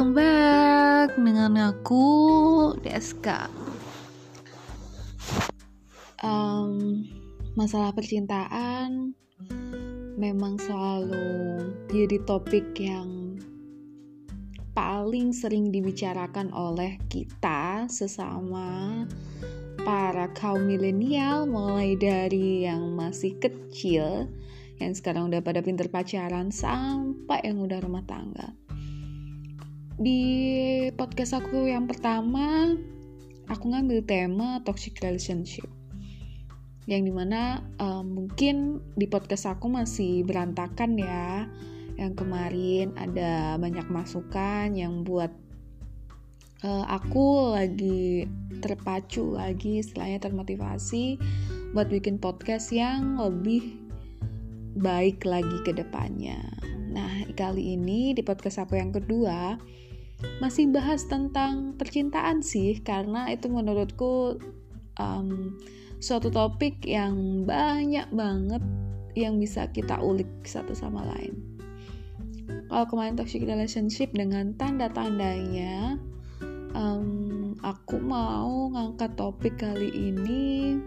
welcome 0.00 0.16
back 0.16 1.12
dengan 1.12 1.52
aku 1.60 2.08
Deska. 2.80 3.52
Um, 6.24 7.04
masalah 7.52 7.92
percintaan 7.92 9.12
memang 10.16 10.56
selalu 10.56 11.68
jadi 11.92 12.16
topik 12.24 12.80
yang 12.80 13.36
paling 14.72 15.36
sering 15.36 15.68
dibicarakan 15.68 16.48
oleh 16.56 16.96
kita 17.12 17.84
sesama 17.92 19.04
para 19.84 20.32
kaum 20.32 20.64
milenial 20.64 21.44
mulai 21.44 21.92
dari 22.00 22.64
yang 22.64 22.96
masih 22.96 23.36
kecil 23.36 24.32
yang 24.80 24.96
sekarang 24.96 25.28
udah 25.28 25.44
pada 25.44 25.60
pinter 25.60 25.92
pacaran 25.92 26.48
sampai 26.48 27.44
yang 27.44 27.60
udah 27.60 27.84
rumah 27.84 28.00
tangga 28.08 28.56
di 30.00 30.22
podcast 30.96 31.36
aku 31.36 31.68
yang 31.68 31.84
pertama 31.84 32.72
aku 33.52 33.68
ngambil 33.68 34.00
tema 34.00 34.64
toxic 34.64 34.96
relationship 35.04 35.68
yang 36.88 37.04
di 37.04 37.12
mana 37.12 37.60
uh, 37.76 38.00
mungkin 38.00 38.80
di 38.96 39.04
podcast 39.04 39.44
aku 39.44 39.68
masih 39.68 40.24
berantakan 40.24 40.96
ya 40.96 41.44
yang 42.00 42.16
kemarin 42.16 42.96
ada 42.96 43.60
banyak 43.60 43.84
masukan 43.92 44.72
yang 44.72 45.04
buat 45.04 45.28
uh, 46.64 46.84
aku 46.88 47.52
lagi 47.52 48.24
terpacu 48.64 49.36
lagi 49.36 49.84
istilahnya 49.84 50.16
termotivasi 50.16 51.20
buat 51.76 51.92
bikin 51.92 52.16
podcast 52.16 52.72
yang 52.72 53.20
lebih 53.20 53.76
baik 54.80 55.22
lagi 55.28 55.60
ke 55.66 55.76
depannya. 55.76 56.40
Nah, 56.90 57.26
kali 57.38 57.78
ini 57.78 58.10
di 58.14 58.22
podcast 58.22 58.66
aku 58.66 58.74
yang 58.78 58.90
kedua, 58.90 59.54
masih 60.40 60.68
bahas 60.72 61.04
tentang 61.08 61.76
percintaan 61.76 62.40
sih 62.44 62.80
karena 62.80 63.28
itu 63.32 63.48
menurutku 63.48 64.40
um, 65.00 65.56
suatu 66.00 66.32
topik 66.32 66.80
yang 66.84 67.44
banyak 67.44 68.08
banget 68.12 68.64
yang 69.12 69.36
bisa 69.36 69.68
kita 69.68 70.00
ulik 70.00 70.28
satu 70.48 70.72
sama 70.72 71.04
lain. 71.04 71.36
Kalau 72.70 72.86
kemarin 72.86 73.18
toxic 73.18 73.42
relationship 73.42 74.14
dengan 74.14 74.54
tanda-tandanya, 74.54 75.98
um, 76.74 77.58
aku 77.66 77.98
mau 77.98 78.70
ngangkat 78.70 79.18
topik 79.18 79.58
kali 79.58 79.90
ini 79.90 80.78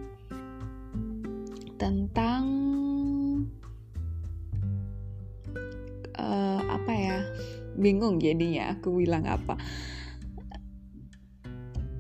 tentang 1.76 2.44
uh, 6.16 6.62
apa 6.72 6.92
ya? 6.96 7.20
Bingung 7.78 8.22
jadinya 8.22 8.78
aku 8.78 9.02
bilang 9.02 9.26
apa 9.26 9.58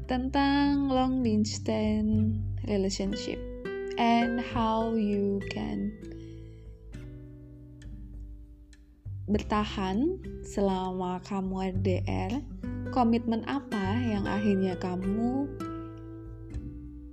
tentang 0.06 0.92
long 0.92 1.24
distance 1.24 2.38
relationship 2.68 3.40
and 3.98 4.38
how 4.54 4.94
you 4.94 5.40
can 5.50 5.90
bertahan 9.26 10.20
selama 10.44 11.24
kamu 11.24 11.72
LDR 11.80 12.44
komitmen 12.92 13.42
apa 13.48 13.96
yang 14.04 14.28
akhirnya 14.28 14.76
kamu 14.76 15.48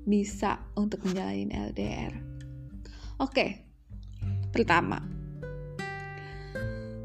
bisa 0.05 0.59
untuk 0.75 0.99
menjalani 1.07 1.47
LDR 1.71 2.13
oke 3.23 3.31
okay. 3.31 3.63
pertama 4.51 5.20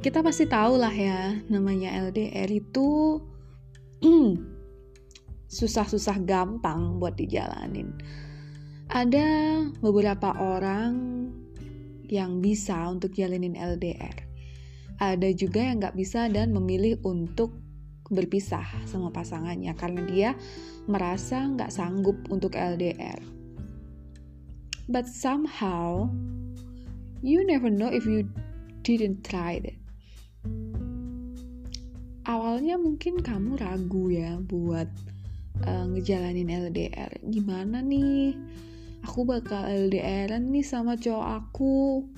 kita 0.05 0.21
pasti 0.21 0.45
tahu 0.45 0.77
lah 0.77 0.93
ya 0.93 1.33
namanya 1.49 1.89
LDR 1.97 2.45
itu 2.53 3.17
susah-susah 5.57 6.21
gampang 6.21 7.01
buat 7.01 7.17
dijalanin. 7.17 7.89
Ada 8.85 9.25
beberapa 9.81 10.29
orang 10.37 10.93
yang 12.05 12.37
bisa 12.37 12.85
untuk 12.85 13.17
jalanin 13.17 13.57
LDR. 13.57 14.13
Ada 15.01 15.33
juga 15.33 15.73
yang 15.73 15.81
nggak 15.81 15.97
bisa 15.97 16.29
dan 16.29 16.53
memilih 16.53 17.01
untuk 17.01 17.57
berpisah 18.13 18.85
sama 18.85 19.09
pasangannya 19.09 19.73
karena 19.73 20.05
dia 20.05 20.29
merasa 20.85 21.49
nggak 21.49 21.73
sanggup 21.73 22.21
untuk 22.29 22.53
LDR. 22.53 23.17
But 24.85 25.09
somehow, 25.09 26.13
you 27.25 27.41
never 27.41 27.73
know 27.73 27.89
if 27.89 28.05
you 28.05 28.29
didn't 28.85 29.25
try 29.25 29.57
it 29.57 29.81
awalnya 32.25 32.75
mungkin 32.75 33.21
kamu 33.21 33.57
ragu 33.57 34.11
ya 34.11 34.37
buat 34.41 34.89
uh, 35.65 35.85
ngejalanin 35.89 36.49
LDR 36.49 37.21
gimana 37.25 37.79
nih? 37.79 38.35
Aku 39.05 39.21
bakal 39.23 39.69
LDRan 39.69 40.49
nih 40.49 40.65
sama 40.65 40.97
cowok 40.97 41.27
aku. 41.45 42.09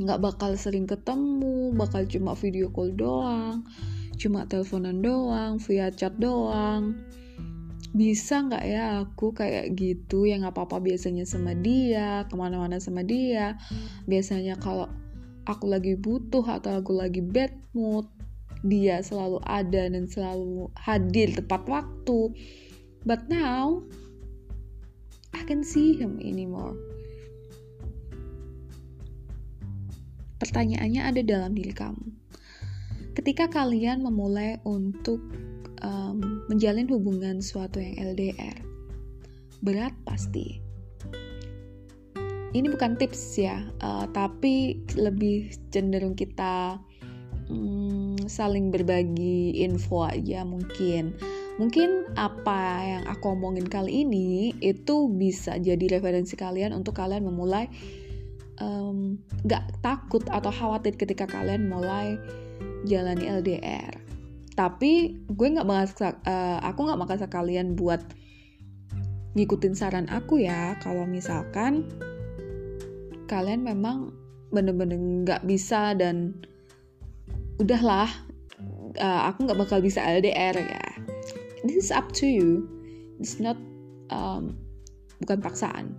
Nggak 0.00 0.20
bakal 0.24 0.56
sering 0.56 0.88
ketemu 0.88 1.76
bakal 1.76 2.08
cuma 2.08 2.32
video 2.32 2.72
call 2.72 2.96
doang 2.96 3.68
cuma 4.20 4.44
teleponan 4.44 5.00
doang 5.00 5.56
via 5.64 5.88
chat 5.88 6.12
doang. 6.20 7.00
Bisa 7.96 8.44
nggak 8.44 8.64
ya 8.68 8.84
aku 9.00 9.32
kayak 9.32 9.72
gitu? 9.72 10.28
Yang 10.28 10.52
apa 10.52 10.68
apa 10.68 10.76
biasanya 10.78 11.24
sama 11.24 11.56
dia 11.56 12.28
ke 12.28 12.36
mana-mana 12.36 12.76
sama 12.76 13.00
dia. 13.00 13.56
Biasanya 14.04 14.60
kalau 14.60 14.92
aku 15.48 15.64
lagi 15.72 15.96
butuh 15.96 16.44
atau 16.44 16.84
aku 16.84 17.00
lagi 17.00 17.24
bad 17.24 17.56
mood 17.72 18.06
dia 18.64 19.00
selalu 19.00 19.40
ada 19.48 19.88
dan 19.88 20.04
selalu 20.04 20.68
hadir 20.76 21.32
tepat 21.32 21.64
waktu. 21.64 22.32
But 23.08 23.28
now, 23.32 23.80
I 25.32 25.42
can 25.48 25.64
see 25.64 25.96
him 25.96 26.20
anymore. 26.20 26.76
Pertanyaannya 30.40 31.02
ada 31.04 31.20
dalam 31.24 31.52
diri 31.56 31.72
kamu. 31.72 32.16
Ketika 33.16 33.48
kalian 33.52 34.00
memulai 34.04 34.56
untuk 34.64 35.20
um, 35.84 36.44
menjalin 36.48 36.88
hubungan 36.88 37.44
suatu 37.44 37.80
yang 37.80 38.16
LDR, 38.16 38.56
berat 39.60 39.92
pasti. 40.08 40.60
Ini 42.50 42.66
bukan 42.66 42.98
tips 42.98 43.38
ya, 43.38 43.62
uh, 43.84 44.10
tapi 44.10 44.82
lebih 44.98 45.54
cenderung 45.70 46.18
kita 46.18 46.82
hmm, 47.46 47.99
saling 48.30 48.70
berbagi 48.70 49.58
info 49.66 50.06
aja 50.06 50.46
mungkin. 50.46 51.18
Mungkin 51.58 52.14
apa 52.14 52.60
yang 52.86 53.04
aku 53.10 53.34
omongin 53.34 53.66
kali 53.66 54.06
ini 54.06 54.54
itu 54.62 55.10
bisa 55.10 55.58
jadi 55.58 55.98
referensi 55.98 56.38
kalian 56.38 56.72
untuk 56.72 56.96
kalian 56.96 57.26
memulai 57.26 57.68
um, 58.62 59.18
gak 59.44 59.68
takut 59.82 60.22
atau 60.30 60.48
khawatir 60.48 60.94
ketika 60.96 61.28
kalian 61.28 61.68
mulai 61.68 62.16
jalani 62.88 63.28
LDR 63.28 64.00
tapi 64.60 65.16
gue 65.24 65.46
nggak 65.56 65.64
maksa 65.64 66.20
uh, 66.28 66.60
aku 66.60 66.84
nggak 66.84 67.00
maksa 67.00 67.26
kalian 67.32 67.72
buat 67.78 68.04
ngikutin 69.32 69.72
saran 69.72 70.06
aku 70.12 70.42
ya. 70.42 70.76
Kalau 70.82 71.06
misalkan 71.06 71.86
kalian 73.30 73.62
memang 73.62 74.12
bener-bener 74.50 74.98
nggak 74.98 75.46
bisa 75.46 75.94
dan 75.94 76.34
udahlah 77.60 78.08
uh, 78.96 79.20
aku 79.28 79.44
nggak 79.44 79.60
bakal 79.60 79.78
bisa 79.84 80.00
LDR 80.00 80.56
ya. 80.56 80.86
This 81.60 81.76
is 81.76 81.90
up 81.92 82.08
to 82.16 82.24
you. 82.24 82.64
It's 83.20 83.36
not 83.36 83.60
um, 84.08 84.56
bukan 85.20 85.44
paksaan. 85.44 85.92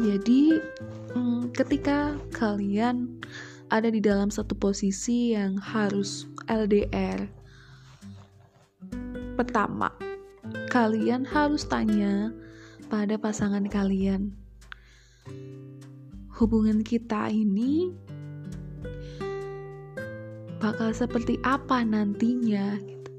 Jadi 0.00 0.56
um, 1.12 1.52
ketika 1.52 2.16
kalian 2.32 3.20
ada 3.68 3.92
di 3.92 4.00
dalam 4.00 4.32
satu 4.32 4.56
posisi 4.56 5.36
yang 5.36 5.60
harus 5.60 6.24
LDR 6.48 7.28
pertama 9.32 9.88
kalian 10.68 11.24
harus 11.24 11.64
tanya 11.64 12.36
pada 12.92 13.16
pasangan 13.16 13.64
kalian 13.64 14.36
hubungan 16.42 16.82
kita 16.82 17.30
ini 17.30 17.94
bakal 20.58 20.90
seperti 20.90 21.38
apa 21.46 21.86
nantinya 21.86 22.82
gitu. 22.82 23.10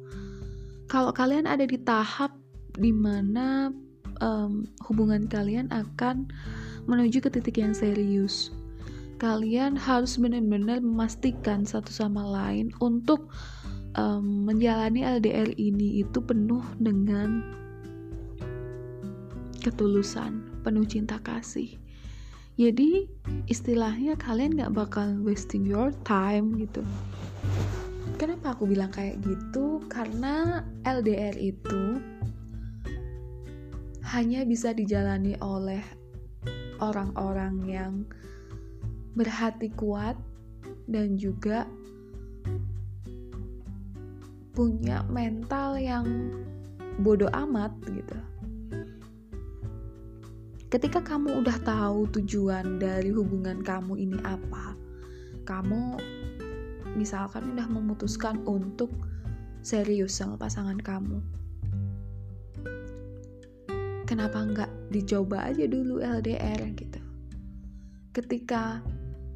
Kalau 0.92 1.16
kalian 1.16 1.48
ada 1.48 1.64
di 1.64 1.80
tahap 1.80 2.36
di 2.76 2.92
mana 2.92 3.72
um, 4.20 4.68
hubungan 4.92 5.24
kalian 5.32 5.72
akan 5.72 6.28
menuju 6.84 7.24
ke 7.24 7.32
titik 7.32 7.64
yang 7.64 7.72
serius, 7.72 8.52
kalian 9.24 9.80
harus 9.80 10.20
benar-benar 10.20 10.84
memastikan 10.84 11.64
satu 11.64 11.96
sama 11.96 12.28
lain 12.28 12.76
untuk 12.84 13.32
um, 13.96 14.52
menjalani 14.52 15.08
LDR 15.08 15.56
ini 15.56 16.04
itu 16.04 16.20
penuh 16.20 16.64
dengan 16.76 17.40
ketulusan, 19.64 20.44
penuh 20.68 20.84
cinta 20.84 21.24
kasih 21.24 21.83
jadi 22.54 23.10
istilahnya 23.50 24.14
kalian 24.14 24.54
gak 24.54 24.78
bakal 24.78 25.10
wasting 25.26 25.66
your 25.66 25.90
time 26.06 26.54
gitu. 26.62 26.86
Kenapa 28.22 28.54
aku 28.54 28.70
bilang 28.70 28.94
kayak 28.94 29.18
gitu? 29.26 29.82
Karena 29.90 30.62
LDR 30.86 31.34
itu 31.42 31.98
hanya 34.14 34.46
bisa 34.46 34.70
dijalani 34.70 35.34
oleh 35.42 35.82
orang-orang 36.78 37.56
yang 37.66 37.94
berhati 39.18 39.74
kuat 39.74 40.14
dan 40.86 41.18
juga 41.18 41.66
punya 44.54 45.02
mental 45.10 45.82
yang 45.82 46.06
bodoh 47.02 47.34
amat 47.34 47.74
gitu 47.90 48.33
ketika 50.74 51.06
kamu 51.06 51.46
udah 51.46 51.54
tahu 51.62 52.10
tujuan 52.18 52.82
dari 52.82 53.14
hubungan 53.14 53.62
kamu 53.62 53.94
ini 53.94 54.18
apa, 54.26 54.74
kamu 55.46 56.02
misalkan 56.98 57.54
udah 57.54 57.70
memutuskan 57.70 58.42
untuk 58.50 58.90
serius 59.62 60.18
sama 60.18 60.34
pasangan 60.34 60.82
kamu. 60.82 61.22
Kenapa 64.10 64.42
nggak 64.42 64.72
dicoba 64.90 65.46
aja 65.46 65.70
dulu 65.70 66.02
LDR 66.02 66.66
gitu? 66.74 66.98
Ketika 68.18 68.82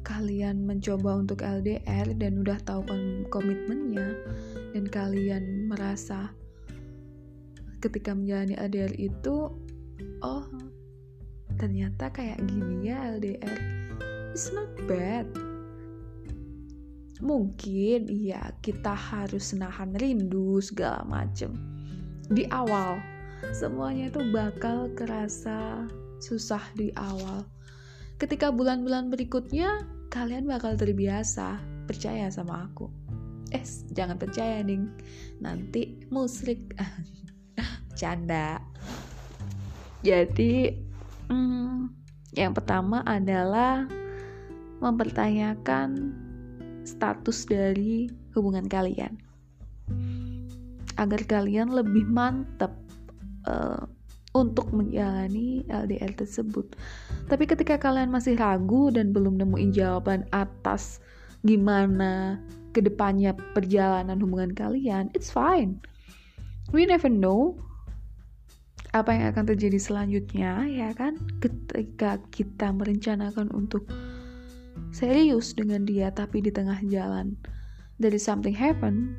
kalian 0.02 0.66
mencoba 0.66 1.22
untuk 1.22 1.46
LDR 1.46 2.18
dan 2.18 2.42
udah 2.42 2.58
tahu 2.66 2.82
komitmennya 3.30 4.10
dan 4.74 4.90
kalian 4.90 5.70
merasa 5.70 6.34
ketika 7.78 8.10
menjalani 8.10 8.58
LDR 8.58 8.90
itu 8.98 9.54
oh 10.26 10.44
ternyata 11.58 12.08
kayak 12.14 12.38
gini 12.46 12.88
ya 12.88 13.18
LDR 13.18 13.78
it's 14.38 14.54
not 14.54 14.70
bad. 14.86 15.26
Mungkin 17.18 18.06
iya 18.06 18.54
kita 18.62 18.94
harus 18.94 19.50
nahan 19.50 19.98
rindu 19.98 20.62
segala 20.62 21.02
macem. 21.02 21.58
Di 22.30 22.46
awal 22.54 23.02
semuanya 23.50 24.14
itu 24.14 24.22
bakal 24.30 24.94
kerasa 24.94 25.90
susah 26.22 26.62
di 26.78 26.94
awal. 26.94 27.42
Ketika 28.22 28.54
bulan-bulan 28.54 29.10
berikutnya 29.10 29.82
kalian 30.14 30.46
bakal 30.46 30.78
terbiasa 30.78 31.58
percaya 31.90 32.30
sama 32.30 32.70
aku. 32.70 32.86
Eh 33.50 33.66
jangan 33.90 34.14
percaya 34.14 34.62
nih 34.62 34.78
nanti 35.42 35.98
musrik. 36.14 36.78
Canda. 37.98 38.62
Jadi 40.06 40.70
Hmm, 41.28 41.92
yang 42.32 42.56
pertama 42.56 43.04
adalah 43.04 43.84
mempertanyakan 44.80 46.16
status 46.88 47.44
dari 47.44 48.08
hubungan 48.32 48.64
kalian 48.64 49.20
agar 50.98 51.20
kalian 51.28 51.70
lebih 51.70 52.08
mantap 52.10 52.74
uh, 53.46 53.86
untuk 54.34 54.70
menjalani 54.74 55.64
LDR 55.70 56.12
tersebut. 56.16 56.74
Tapi 57.30 57.44
ketika 57.48 57.78
kalian 57.78 58.10
masih 58.10 58.34
ragu 58.36 58.90
dan 58.92 59.14
belum 59.14 59.40
nemuin 59.40 59.70
jawaban 59.72 60.26
atas 60.34 61.00
gimana 61.46 62.42
ke 62.74 62.82
depannya 62.82 63.32
perjalanan 63.54 64.18
hubungan 64.20 64.52
kalian, 64.52 65.08
it's 65.14 65.30
fine. 65.32 65.80
We 66.74 66.84
never 66.84 67.08
know 67.08 67.56
apa 68.96 69.12
yang 69.12 69.30
akan 69.34 69.44
terjadi 69.54 69.78
selanjutnya 69.80 70.64
ya 70.68 70.90
kan? 70.96 71.20
Ketika 71.44 72.22
kita 72.32 72.72
merencanakan 72.72 73.52
untuk 73.52 73.84
serius 74.94 75.52
dengan 75.52 75.84
dia 75.84 76.08
tapi 76.08 76.40
di 76.40 76.48
tengah 76.48 76.80
jalan 76.88 77.36
dari 77.98 78.16
something 78.16 78.54
happen 78.54 79.12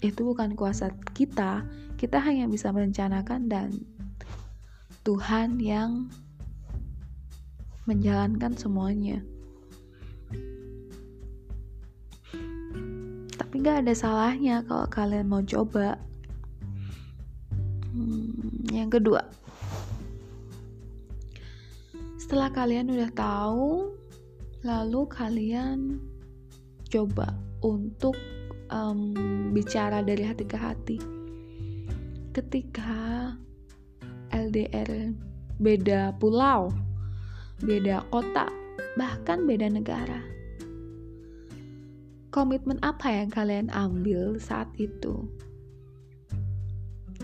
itu 0.00 0.24
bukan 0.24 0.56
kuasa 0.56 0.90
kita. 1.12 1.62
Kita 2.00 2.16
hanya 2.16 2.48
bisa 2.48 2.72
merencanakan 2.72 3.52
dan 3.52 3.84
Tuhan 5.04 5.60
yang 5.60 6.08
menjalankan 7.84 8.56
semuanya. 8.56 9.20
Tapi 13.36 13.54
gak 13.60 13.84
ada 13.84 13.92
salahnya 13.92 14.64
kalau 14.64 14.86
kalian 14.88 15.28
mau 15.28 15.44
coba. 15.44 16.00
Hmm, 17.90 18.29
yang 18.70 18.86
kedua, 18.86 19.26
setelah 22.18 22.54
kalian 22.54 22.94
udah 22.94 23.10
tahu, 23.12 23.90
lalu 24.62 25.02
kalian 25.10 25.98
coba 26.86 27.34
untuk 27.66 28.14
um, 28.70 29.10
bicara 29.50 30.06
dari 30.06 30.22
hati 30.22 30.44
ke 30.46 30.58
hati. 30.58 30.98
Ketika 32.30 33.34
LDR 34.30 35.10
beda 35.58 36.14
pulau, 36.22 36.70
beda 37.66 38.06
kota, 38.14 38.46
bahkan 38.94 39.50
beda 39.50 39.66
negara. 39.66 40.22
Komitmen 42.30 42.78
apa 42.86 43.10
yang 43.10 43.26
kalian 43.26 43.66
ambil 43.74 44.38
saat 44.38 44.70
itu? 44.78 45.26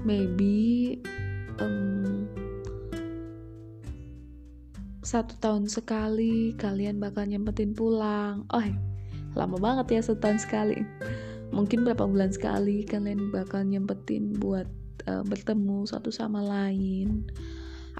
maybe 0.07 1.01
um, 1.61 2.29
satu 5.07 5.39
tahun 5.39 5.71
sekali 5.71 6.59
kalian 6.59 6.99
bakal 6.99 7.31
nyempetin 7.31 7.79
pulang. 7.79 8.43
Oh 8.51 8.67
lama 9.37 9.57
banget 9.61 10.01
ya 10.01 10.03
setahun 10.03 10.43
sekali. 10.43 10.83
Mungkin 11.55 11.87
berapa 11.87 12.09
bulan 12.09 12.35
sekali 12.35 12.83
kalian 12.83 13.31
bakal 13.31 13.63
nyempetin 13.63 14.35
buat 14.35 14.67
uh, 15.07 15.23
bertemu 15.23 15.87
satu 15.87 16.11
sama 16.11 16.43
lain. 16.43 17.23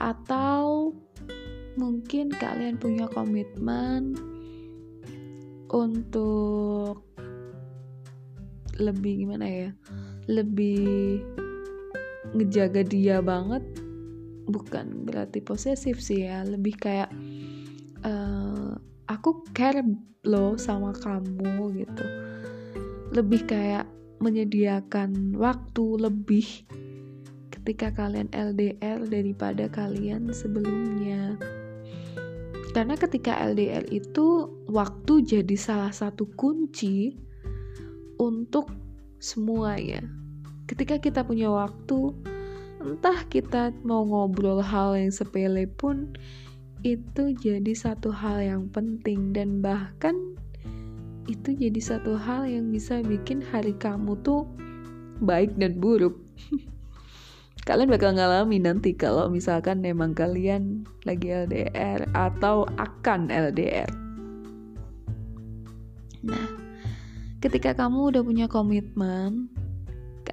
Atau 0.01 0.97
mungkin 1.79 2.33
kalian 2.33 2.81
punya 2.81 3.07
komitmen 3.07 4.19
untuk 5.71 7.07
lebih 8.83 9.25
gimana 9.25 9.47
ya? 9.47 9.71
Lebih 10.27 11.23
ngejaga 12.35 12.83
dia 12.83 13.23
banget 13.23 13.63
bukan 14.47 15.05
berarti 15.07 15.43
posesif 15.43 15.99
sih 15.99 16.27
ya. 16.27 16.47
Lebih 16.47 16.75
kayak 16.79 17.11
uh, 18.07 18.75
aku 19.11 19.47
care 19.55 19.83
lo 20.27 20.59
sama 20.59 20.95
kamu 20.95 21.83
gitu. 21.83 22.07
Lebih 23.15 23.47
kayak 23.47 23.87
menyediakan 24.19 25.37
waktu 25.37 25.85
lebih 26.01 26.47
ketika 27.53 27.93
kalian 27.93 28.31
LDR 28.31 29.03
daripada 29.07 29.67
kalian 29.71 30.31
sebelumnya. 30.31 31.35
Karena 32.75 32.93
ketika 32.93 33.41
LDR 33.41 33.89
itu 33.89 34.53
waktu 34.69 35.25
jadi 35.25 35.57
salah 35.57 35.93
satu 35.95 36.29
kunci 36.37 37.17
untuk 38.21 38.69
semuanya 39.17 40.05
ketika 40.67 40.99
kita 40.99 41.23
punya 41.23 41.51
waktu 41.51 42.15
entah 42.83 43.27
kita 43.27 43.75
mau 43.83 44.07
ngobrol 44.07 44.63
hal 44.63 44.95
yang 44.95 45.11
sepele 45.11 45.67
pun 45.67 46.15
itu 46.87 47.35
jadi 47.35 47.73
satu 47.75 48.15
hal 48.15 48.39
yang 48.43 48.63
penting 48.71 49.35
dan 49.35 49.59
bahkan 49.65 50.15
itu 51.27 51.59
jadi 51.59 51.81
satu 51.83 52.15
hal 52.15 52.47
yang 52.47 52.71
bisa 52.71 53.03
bikin 53.03 53.43
hari 53.43 53.75
kamu 53.75 54.15
tuh 54.23 54.47
baik 55.19 55.59
dan 55.59 55.83
buruk. 55.83 56.15
Kalian 57.67 57.91
bakal 57.91 58.15
ngalami 58.15 58.63
nanti 58.63 58.95
kalau 58.95 59.27
misalkan 59.27 59.83
memang 59.83 60.15
kalian 60.15 60.87
lagi 61.03 61.35
LDR 61.35 62.07
atau 62.15 62.63
akan 62.79 63.27
LDR 63.27 64.07
nah 66.27 66.47
ketika 67.39 67.71
kamu 67.77 68.11
udah 68.11 68.23
punya 68.27 68.47
komitmen 68.51 69.47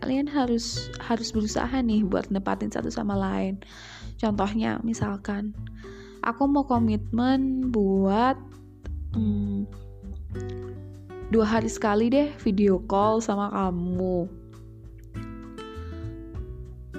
kalian 0.04 0.28
harus 0.28 0.92
harus 1.00 1.32
berusaha 1.32 1.72
nih 1.80 2.04
buat 2.04 2.28
nepatin 2.28 2.68
satu 2.68 2.92
sama 2.92 3.16
lain. 3.16 3.64
Contohnya 4.20 4.84
misalkan 4.84 5.56
aku 6.20 6.44
mau 6.44 6.68
komitmen 6.68 7.72
buat 7.72 8.36
hmm, 9.16 9.64
dua 11.32 11.46
hari 11.48 11.72
sekali 11.72 12.12
deh 12.12 12.28
video 12.44 12.84
call 12.84 13.24
sama 13.24 13.48
kamu. 13.56 14.28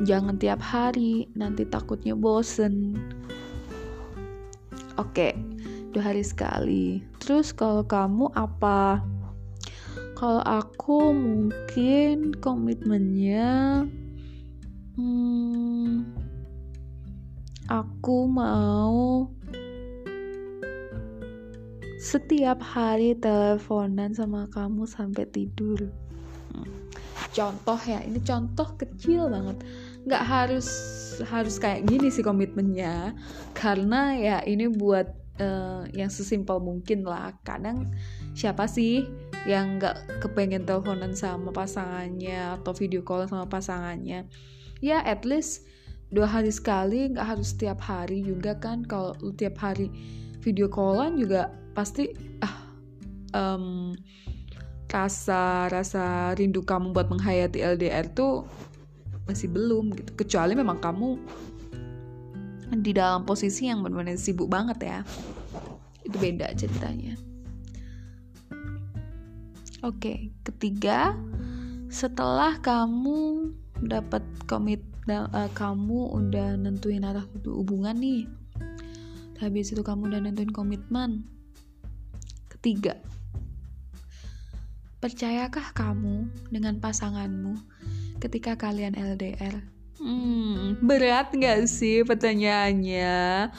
Jangan 0.08 0.40
tiap 0.40 0.64
hari 0.64 1.28
nanti 1.36 1.68
takutnya 1.68 2.16
bosen. 2.16 2.96
Oke 4.96 5.36
dua 5.92 6.08
hari 6.08 6.24
sekali. 6.24 7.04
Terus 7.20 7.52
kalau 7.52 7.84
kamu 7.84 8.32
apa 8.32 9.04
kalau 10.24 10.40
aku 10.40 11.12
mungkin 11.12 12.32
komitmennya 12.40 13.84
hmm, 14.96 16.00
aku 17.68 18.24
mau 18.24 19.28
setiap 22.00 22.56
hari 22.64 23.12
teleponan 23.20 24.16
sama 24.16 24.48
kamu 24.48 24.88
sampai 24.88 25.28
tidur. 25.28 25.92
Contoh 27.36 27.76
ya 27.84 28.00
ini 28.00 28.16
contoh 28.24 28.80
kecil 28.80 29.28
banget. 29.28 29.60
Nggak 30.08 30.24
harus 30.24 30.68
harus 31.28 31.60
kayak 31.60 31.84
gini 31.84 32.08
sih 32.08 32.24
komitmennya. 32.24 33.12
Karena 33.52 34.16
ya 34.16 34.40
ini 34.48 34.72
buat 34.72 35.04
uh, 35.36 35.84
yang 35.92 36.08
sesimpel 36.08 36.64
mungkin 36.64 37.04
lah. 37.04 37.36
Kadang 37.44 37.92
siapa 38.32 38.64
sih 38.64 39.04
yang 39.44 39.76
nggak 39.76 40.24
kepengen 40.24 40.64
teleponan 40.64 41.12
sama 41.12 41.52
pasangannya 41.52 42.56
atau 42.60 42.72
video 42.72 43.04
call 43.04 43.28
sama 43.28 43.44
pasangannya. 43.44 44.24
Ya 44.80 45.04
at 45.04 45.28
least 45.28 45.68
dua 46.08 46.24
hari 46.24 46.48
sekali 46.48 47.12
nggak 47.12 47.36
harus 47.36 47.52
setiap 47.52 47.80
hari 47.84 48.24
juga 48.24 48.56
kan. 48.56 48.88
Kalau 48.88 49.12
tiap 49.36 49.60
hari 49.60 49.92
video 50.40 50.68
callan 50.72 51.20
juga 51.20 51.52
pasti 51.76 52.08
ah 52.40 52.56
um, 53.36 53.92
rasa 54.88 55.68
rasa 55.68 56.32
rindu 56.38 56.62
kamu 56.62 56.94
buat 56.94 57.10
menghayati 57.12 57.60
LDR 57.60 58.08
tuh 58.16 58.48
masih 59.28 59.52
belum 59.52 59.92
gitu. 59.92 60.24
Kecuali 60.24 60.56
memang 60.56 60.80
kamu 60.80 61.20
di 62.80 62.96
dalam 62.96 63.28
posisi 63.28 63.68
yang 63.68 63.84
benar-benar 63.84 64.16
sibuk 64.16 64.48
banget 64.48 64.80
ya. 64.80 64.98
Itu 66.00 66.16
beda 66.16 66.48
ceritanya 66.56 67.33
oke 69.84 70.32
ketiga 70.48 71.12
setelah 71.92 72.56
kamu 72.64 73.52
dapat 73.84 74.24
komit 74.48 74.80
uh, 75.12 75.52
kamu 75.52 76.08
udah 76.08 76.56
nentuin 76.56 77.04
arah 77.04 77.28
hubungan 77.44 77.92
nih 78.00 78.24
habis 79.44 79.76
itu 79.76 79.84
kamu 79.84 80.08
udah 80.08 80.20
nentuin 80.24 80.48
komitmen 80.48 81.28
ketiga 82.48 82.96
percayakah 85.04 85.76
kamu 85.76 86.32
dengan 86.48 86.80
pasanganmu 86.80 87.60
ketika 88.24 88.56
kalian 88.56 88.96
LDR? 88.96 89.60
Hmm, 90.00 90.80
berat 90.80 91.28
gak 91.36 91.68
sih 91.68 92.00
pertanyaannya? 92.08 93.52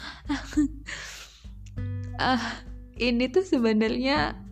ah, 2.18 2.46
ini 2.98 3.30
tuh 3.30 3.46
sebenarnya 3.46 4.45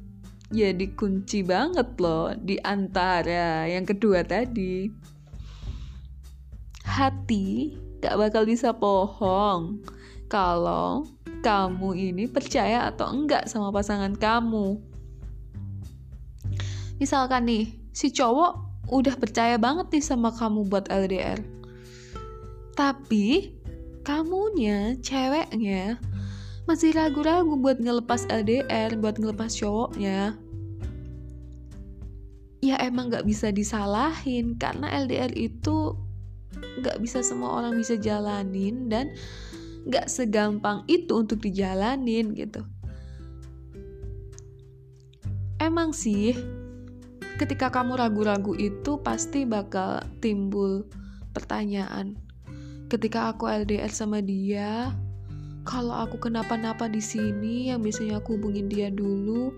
jadi 0.53 0.85
kunci 0.93 1.41
banget 1.41 1.97
loh 1.97 2.29
di 2.37 2.61
antara 2.61 3.65
yang 3.65 3.89
kedua 3.89 4.21
tadi. 4.21 4.85
Hati 6.85 7.73
gak 8.05 8.21
bakal 8.21 8.45
bisa 8.45 8.69
bohong 8.69 9.81
kalau 10.29 11.09
kamu 11.41 12.13
ini 12.13 12.29
percaya 12.29 12.85
atau 12.85 13.09
enggak 13.09 13.49
sama 13.49 13.73
pasangan 13.73 14.13
kamu. 14.13 14.77
Misalkan 17.01 17.49
nih, 17.49 17.73
si 17.89 18.13
cowok 18.13 18.85
udah 18.93 19.17
percaya 19.17 19.57
banget 19.57 19.89
nih 19.89 20.05
sama 20.05 20.29
kamu 20.29 20.69
buat 20.69 20.85
LDR. 20.93 21.41
Tapi 22.77 23.57
kamunya, 24.05 25.01
ceweknya 25.01 25.97
masih 26.69 26.93
ragu-ragu 26.95 27.57
buat 27.57 27.81
ngelepas 27.81 28.29
LDR, 28.29 28.95
buat 29.01 29.17
ngelepas 29.17 29.51
cowoknya. 29.57 30.42
Ya 32.63 32.79
emang 32.79 33.11
gak 33.11 33.27
bisa 33.27 33.51
disalahin 33.51 34.55
karena 34.55 34.87
LDR 35.03 35.35
itu 35.35 35.99
gak 36.79 37.03
bisa 37.03 37.19
semua 37.19 37.59
orang 37.59 37.75
bisa 37.75 37.99
jalanin 37.99 38.87
dan 38.87 39.11
gak 39.91 40.07
segampang 40.07 40.87
itu 40.87 41.11
untuk 41.11 41.43
dijalanin 41.43 42.31
gitu. 42.31 42.63
Emang 45.59 45.91
sih 45.91 46.31
ketika 47.35 47.67
kamu 47.67 47.99
ragu-ragu 47.99 48.55
itu 48.55 48.95
pasti 49.03 49.43
bakal 49.43 49.99
timbul 50.23 50.87
pertanyaan. 51.35 52.15
Ketika 52.87 53.35
aku 53.35 53.51
LDR 53.51 53.91
sama 53.91 54.23
dia, 54.23 54.93
kalau 55.67 55.99
aku 55.99 56.15
kenapa-napa 56.21 56.87
di 56.87 57.03
sini 57.03 57.73
yang 57.73 57.83
biasanya 57.83 58.23
aku 58.23 58.39
hubungin 58.39 58.69
dia 58.69 58.87
dulu, 58.93 59.51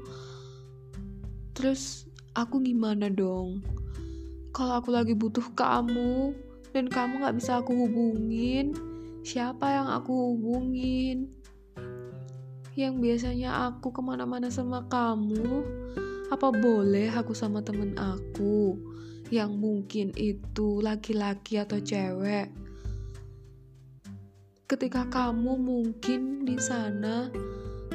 terus 1.51 2.04
aku 2.35 2.59
gimana 2.59 3.07
dong? 3.07 3.63
Kalau 4.51 4.83
aku 4.83 4.91
lagi 4.91 5.15
butuh 5.15 5.55
kamu 5.55 6.35
dan 6.75 6.91
kamu 6.91 7.23
gak 7.23 7.35
bisa 7.39 7.63
aku 7.63 7.71
hubungin, 7.71 8.75
siapa 9.23 9.71
yang 9.71 9.87
aku 9.87 10.35
hubungin? 10.35 11.31
Yang 12.75 12.93
biasanya 12.99 13.71
aku 13.71 13.95
ke 13.95 14.03
mana-mana 14.03 14.51
sama 14.51 14.83
kamu, 14.91 15.63
apa 16.27 16.51
boleh 16.51 17.07
aku 17.15 17.31
sama 17.31 17.63
temen 17.63 17.95
aku 17.95 18.75
yang 19.31 19.55
mungkin 19.55 20.11
itu 20.19 20.83
laki-laki 20.83 21.55
atau 21.55 21.79
cewek? 21.79 22.51
Ketika 24.67 25.07
kamu 25.07 25.55
mungkin 25.55 26.43
di 26.43 26.59
sana 26.59 27.31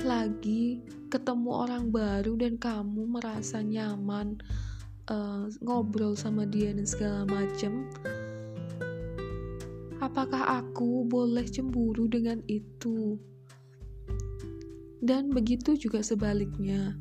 lagi 0.02 0.80
ketemu 1.08 1.50
orang 1.50 1.88
baru 1.92 2.36
dan 2.38 2.56
kamu 2.56 3.06
merasa 3.06 3.60
nyaman 3.60 4.40
uh, 5.10 5.46
ngobrol 5.60 6.16
sama 6.16 6.46
dia 6.46 6.72
dan 6.72 6.86
segala 6.86 7.26
macem, 7.26 7.88
apakah 10.02 10.64
aku 10.64 11.04
boleh 11.08 11.44
cemburu 11.48 12.06
dengan 12.10 12.40
itu? 12.48 13.20
Dan 15.00 15.32
begitu 15.32 15.80
juga 15.80 16.04
sebaliknya 16.04 16.92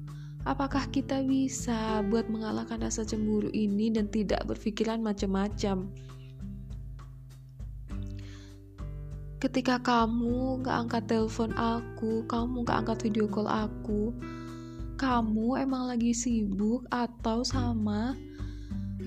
Apakah 0.48 0.88
kita 0.88 1.20
bisa 1.28 2.00
buat 2.08 2.32
mengalahkan 2.32 2.80
rasa 2.80 3.04
cemburu 3.04 3.52
ini 3.52 3.92
dan 3.92 4.08
tidak 4.08 4.48
berpikiran 4.48 5.04
macam-macam? 5.04 5.92
Ketika 9.40 9.80
kamu 9.80 10.60
gak 10.68 10.78
angkat 10.84 11.04
telepon 11.08 11.56
aku, 11.56 12.28
kamu 12.28 12.68
gak 12.68 12.84
angkat 12.84 13.08
video 13.08 13.24
call 13.32 13.48
aku, 13.48 14.12
kamu 15.00 15.64
emang 15.64 15.88
lagi 15.88 16.12
sibuk 16.12 16.84
atau 16.92 17.40
sama 17.48 18.20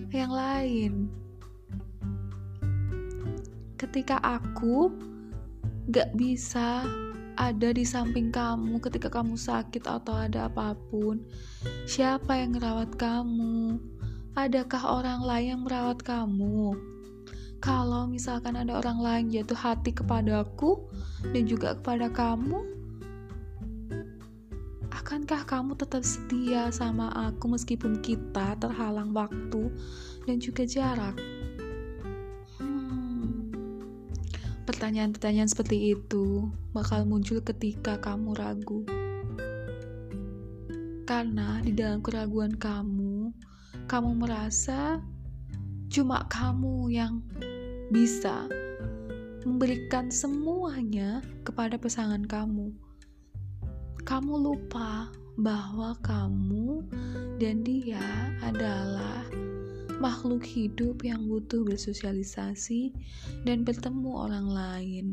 yang 0.08 0.32
lain? 0.32 1.12
Ketika 3.76 4.16
aku 4.24 4.88
gak 5.92 6.16
bisa 6.16 6.80
ada 7.36 7.68
di 7.68 7.84
samping 7.84 8.32
kamu 8.32 8.80
ketika 8.80 9.12
kamu 9.12 9.36
sakit 9.36 9.84
atau 9.84 10.16
ada 10.16 10.48
apa 10.48 10.72
pun? 10.88 11.20
Siapa 11.84 12.40
yang 12.40 12.56
merawat 12.56 12.96
kamu? 12.96 13.76
Adakah 14.32 14.96
orang 14.96 15.28
lain 15.28 15.48
yang 15.52 15.62
merawat 15.68 16.00
kamu? 16.00 16.72
Kalau 17.62 18.10
misalkan 18.10 18.58
ada 18.58 18.74
orang 18.74 18.98
lain 18.98 19.24
jatuh 19.30 19.54
hati 19.54 19.94
kepadaku 19.94 20.82
dan 21.30 21.46
juga 21.46 21.78
kepada 21.78 22.10
kamu, 22.10 22.58
akankah 24.90 25.46
kamu 25.46 25.78
tetap 25.78 26.02
setia 26.02 26.74
sama 26.74 27.14
aku 27.14 27.54
meskipun 27.54 28.02
kita 28.02 28.58
terhalang 28.58 29.14
waktu 29.14 29.70
dan 30.26 30.42
juga 30.42 30.66
jarak? 30.66 31.14
Pertanyaan-pertanyaan 34.66 35.46
seperti 35.46 35.94
itu 35.94 36.50
bakal 36.74 37.06
muncul 37.06 37.38
ketika 37.46 37.94
kamu 38.02 38.34
ragu. 38.34 38.82
Karena 41.06 41.62
di 41.62 41.70
dalam 41.78 42.02
keraguan 42.02 42.58
kamu, 42.58 43.30
kamu 43.86 44.10
merasa 44.18 44.98
cuma 45.92 46.26
kamu 46.26 46.88
yang 46.88 47.22
bisa 47.92 48.48
memberikan 49.44 50.08
semuanya 50.08 51.20
kepada 51.44 51.76
pasangan 51.76 52.24
kamu. 52.24 52.72
Kamu 54.08 54.34
lupa 54.40 55.12
bahwa 55.36 55.92
kamu 56.00 56.88
dan 57.36 57.60
dia 57.60 58.32
adalah 58.40 59.28
makhluk 60.00 60.40
hidup 60.40 61.04
yang 61.04 61.28
butuh 61.28 61.68
bersosialisasi 61.68 62.96
dan 63.44 63.60
bertemu 63.62 64.10
orang 64.10 64.48
lain, 64.48 65.06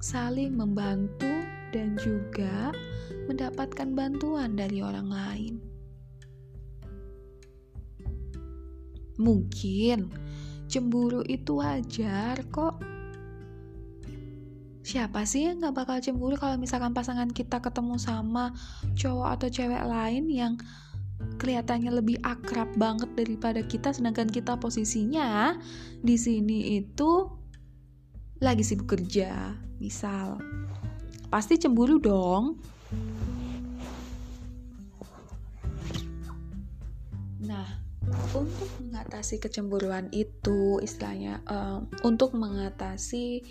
saling 0.00 0.56
membantu, 0.56 1.30
dan 1.76 1.94
juga 2.00 2.72
mendapatkan 3.28 3.92
bantuan 3.92 4.56
dari 4.56 4.80
orang 4.80 5.08
lain. 5.12 5.54
Mungkin 9.20 10.08
cemburu 10.72 11.20
itu 11.28 11.60
wajar 11.60 12.40
kok. 12.48 12.80
Siapa 14.82 15.28
sih 15.28 15.46
yang 15.46 15.60
gak 15.60 15.84
bakal 15.84 16.00
cemburu 16.00 16.34
kalau 16.40 16.56
misalkan 16.56 16.96
pasangan 16.96 17.28
kita 17.30 17.60
ketemu 17.60 18.00
sama 18.00 18.56
cowok 18.96 19.28
atau 19.38 19.48
cewek 19.52 19.84
lain 19.84 20.26
yang 20.32 20.56
kelihatannya 21.38 22.02
lebih 22.02 22.18
akrab 22.26 22.66
banget 22.74 23.06
daripada 23.14 23.62
kita 23.62 23.94
sedangkan 23.94 24.26
kita 24.26 24.58
posisinya 24.58 25.54
di 26.02 26.18
sini 26.18 26.82
itu 26.82 27.30
lagi 28.42 28.66
sibuk 28.66 28.90
kerja 28.98 29.54
misal 29.78 30.42
pasti 31.30 31.62
cemburu 31.62 32.02
dong 32.02 32.58
untuk 38.32 38.68
mengatasi 38.80 39.40
kecemburuan 39.40 40.08
itu, 40.12 40.80
istilahnya, 40.80 41.40
uh, 41.48 41.80
untuk 42.04 42.36
mengatasi 42.36 43.44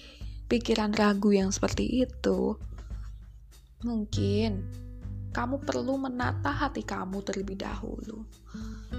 pikiran 0.51 0.91
ragu 0.91 1.31
yang 1.31 1.49
seperti 1.49 2.03
itu, 2.05 2.59
mungkin 3.81 4.67
kamu 5.31 5.63
perlu 5.63 5.95
menata 5.95 6.51
hati 6.51 6.83
kamu 6.83 7.23
terlebih 7.23 7.55
dahulu. 7.55 8.27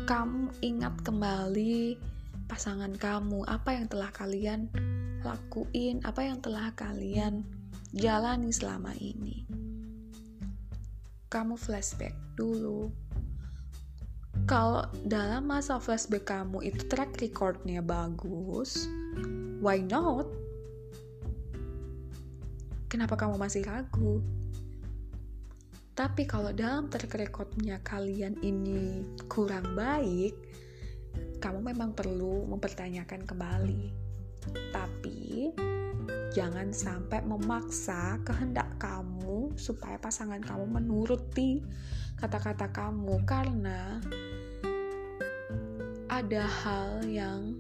Kamu 0.09 0.64
ingat 0.64 1.04
kembali 1.04 2.00
pasangan 2.49 2.97
kamu, 2.97 3.45
apa 3.45 3.76
yang 3.76 3.87
telah 3.88 4.09
kalian 4.09 4.73
lakuin, 5.21 6.00
apa 6.02 6.25
yang 6.25 6.40
telah 6.40 6.73
kalian 6.73 7.45
jalani 7.92 8.49
selama 8.49 8.97
ini. 8.97 9.45
Kamu 11.28 11.57
flashback 11.61 12.16
dulu. 12.37 12.88
Kalau 14.48 14.88
dalam 15.04 15.44
masa 15.44 15.76
flashback 15.76 16.26
kamu 16.26 16.64
itu 16.64 16.82
track 16.88 17.20
recordnya 17.20 17.84
bagus, 17.84 18.88
why 19.60 19.78
not? 19.78 20.26
Kenapa 22.88 23.16
kamu 23.16 23.36
masih 23.36 23.64
ragu? 23.64 24.24
Tapi 25.92 26.24
kalau 26.24 26.56
dalam 26.56 26.88
track 26.88 27.20
recordnya 27.20 27.76
kalian 27.84 28.40
ini 28.40 29.04
kurang 29.28 29.76
baik, 29.76 30.32
kamu 31.36 31.72
memang 31.72 31.92
perlu 31.92 32.48
mempertanyakan 32.48 33.28
kembali. 33.28 33.92
Tapi 34.72 35.52
jangan 36.32 36.72
sampai 36.72 37.20
memaksa 37.28 38.16
kehendak 38.24 38.72
kamu 38.80 39.12
supaya 39.59 39.99
pasangan 39.99 40.41
kamu 40.41 40.81
menuruti 40.81 41.62
kata-kata 42.19 42.71
kamu 42.71 43.23
karena 43.26 43.99
ada 46.12 46.45
hal 46.45 47.02
yang 47.09 47.57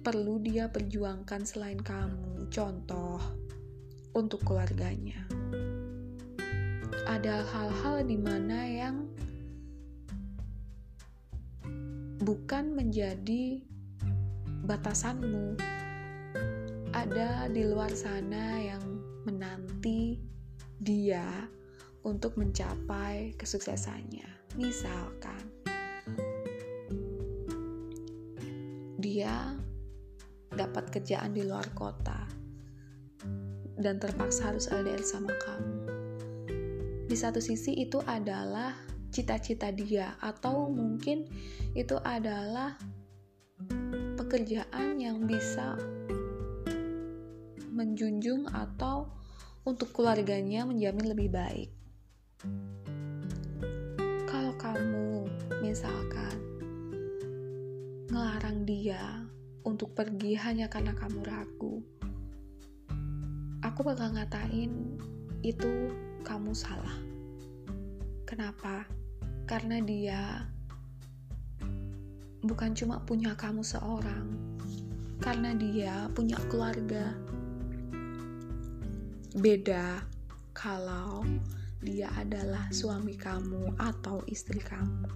perlu 0.00 0.40
dia 0.40 0.68
perjuangkan 0.68 1.44
selain 1.44 1.80
kamu. 1.80 2.48
Contoh 2.52 3.20
untuk 4.14 4.42
keluarganya 4.42 5.26
ada 7.10 7.42
hal-hal 7.42 8.06
di 8.06 8.14
mana 8.14 8.62
yang 8.70 9.10
bukan 12.22 12.78
menjadi 12.78 13.58
batasanmu. 14.62 15.58
Ada 16.94 17.50
di 17.50 17.66
luar 17.66 17.90
sana 17.90 18.62
yang 18.62 18.82
menanti 19.26 20.29
dia 20.80 21.46
untuk 22.02 22.40
mencapai 22.40 23.36
kesuksesannya. 23.36 24.56
Misalkan 24.56 25.44
dia 28.98 29.54
dapat 30.50 30.90
kerjaan 30.90 31.36
di 31.36 31.46
luar 31.46 31.68
kota 31.76 32.26
dan 33.80 33.96
terpaksa 34.02 34.52
harus 34.52 34.68
LDR 34.68 35.00
sama 35.00 35.32
kamu 35.40 35.80
di 37.10 37.16
satu 37.18 37.42
sisi 37.42 37.74
itu 37.74 37.98
adalah 38.06 38.76
cita-cita 39.10 39.74
dia 39.74 40.14
atau 40.22 40.70
mungkin 40.70 41.26
itu 41.74 41.98
adalah 42.06 42.78
pekerjaan 44.14 45.02
yang 45.02 45.26
bisa 45.26 45.74
menjunjung 47.74 48.46
atau 48.52 48.99
untuk 49.70 49.94
keluarganya 49.94 50.66
menjamin 50.66 51.14
lebih 51.14 51.30
baik. 51.30 51.70
Kalau 54.26 54.50
kamu 54.58 55.30
misalkan 55.62 56.34
ngelarang 58.10 58.66
dia 58.66 59.22
untuk 59.62 59.94
pergi 59.94 60.34
hanya 60.34 60.66
karena 60.66 60.90
kamu 60.90 61.22
ragu, 61.22 61.78
aku 63.62 63.80
bakal 63.86 64.10
ngatain 64.10 64.98
itu 65.46 65.94
kamu 66.26 66.50
salah. 66.50 66.98
Kenapa? 68.26 68.90
Karena 69.46 69.78
dia 69.78 70.50
bukan 72.42 72.74
cuma 72.74 72.98
punya 73.06 73.38
kamu 73.38 73.62
seorang, 73.62 74.34
karena 75.22 75.54
dia 75.54 76.10
punya 76.10 76.42
keluarga. 76.50 77.14
Beda 79.30 80.02
kalau 80.50 81.22
dia 81.78 82.10
adalah 82.18 82.66
suami 82.74 83.14
kamu 83.14 83.78
atau 83.78 84.26
istri 84.26 84.58
kamu. 84.58 85.06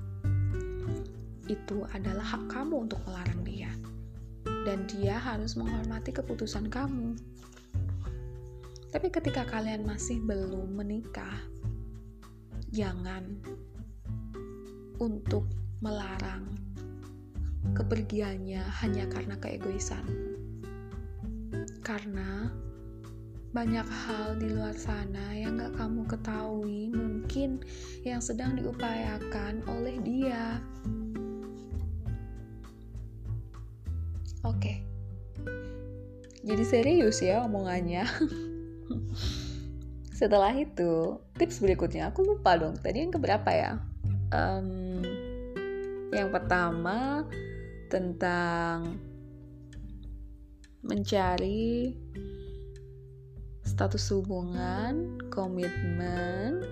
Itu 1.50 1.82
adalah 1.90 2.22
hak 2.22 2.46
kamu 2.46 2.86
untuk 2.86 3.02
melarang 3.10 3.42
dia, 3.42 3.74
dan 4.62 4.86
dia 4.86 5.18
harus 5.18 5.58
menghormati 5.58 6.14
keputusan 6.14 6.70
kamu. 6.70 7.18
Tapi 8.94 9.10
ketika 9.10 9.42
kalian 9.50 9.82
masih 9.82 10.22
belum 10.22 10.78
menikah, 10.78 11.42
jangan 12.70 13.42
untuk 15.02 15.50
melarang 15.82 16.54
kepergiannya 17.74 18.62
hanya 18.62 19.10
karena 19.10 19.34
keegoisan. 19.42 20.06
Karena 21.82 22.54
banyak 23.54 23.86
hal 23.86 24.34
di 24.34 24.50
luar 24.50 24.74
sana 24.74 25.30
yang 25.30 25.62
gak 25.62 25.78
kamu 25.78 26.02
ketahui 26.10 26.90
mungkin 26.90 27.62
yang 28.02 28.18
sedang 28.18 28.58
diupayakan 28.58 29.62
oleh 29.70 29.94
dia. 30.02 30.58
Oke, 34.42 34.82
jadi 36.44 36.64
serius 36.66 37.22
ya 37.22 37.46
omongannya. 37.46 38.04
Setelah 40.20 40.52
itu, 40.52 41.22
tips 41.38 41.62
berikutnya 41.62 42.12
aku 42.12 42.26
lupa 42.26 42.58
dong. 42.58 42.76
Tadi 42.76 43.06
yang 43.06 43.14
keberapa 43.14 43.48
ya? 43.54 43.80
Um, 44.34 45.00
yang 46.12 46.28
pertama 46.34 47.24
tentang 47.88 48.98
mencari 50.84 51.96
status 53.74 54.06
hubungan, 54.14 55.18
komitmen, 55.34 56.62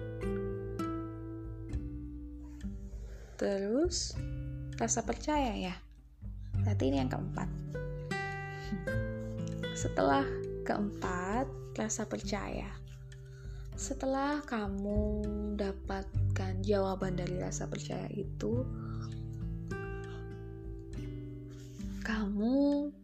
terus 3.34 4.14
rasa 4.78 5.02
percaya 5.02 5.50
ya. 5.58 5.74
Berarti 6.62 6.94
ini 6.94 7.02
yang 7.02 7.10
keempat. 7.10 7.50
Setelah 9.82 10.22
keempat, 10.62 11.50
rasa 11.74 12.06
percaya. 12.06 12.70
Setelah 13.74 14.38
kamu 14.46 15.26
dapatkan 15.58 16.62
jawaban 16.62 17.18
dari 17.18 17.34
rasa 17.42 17.66
percaya 17.66 18.06
itu, 18.14 18.62
kamu 22.06 22.94